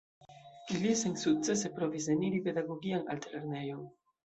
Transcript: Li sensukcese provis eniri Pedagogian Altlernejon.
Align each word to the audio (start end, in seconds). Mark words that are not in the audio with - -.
Li 0.83 0.93
sensukcese 1.01 1.71
provis 1.77 2.09
eniri 2.15 2.41
Pedagogian 2.49 3.07
Altlernejon. 3.19 3.89